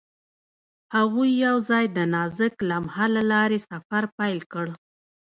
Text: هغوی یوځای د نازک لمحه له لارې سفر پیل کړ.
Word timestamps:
هغوی 0.95 1.29
یوځای 1.45 1.85
د 1.97 1.97
نازک 2.13 2.53
لمحه 2.69 3.05
له 3.15 3.23
لارې 3.31 3.59
سفر 3.69 4.03
پیل 4.17 4.39
کړ. 4.53 4.67